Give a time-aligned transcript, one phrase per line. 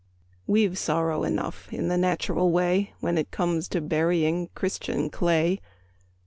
[0.47, 5.61] We've sorrow enough in the natural way, When it comes to burying Christian clay.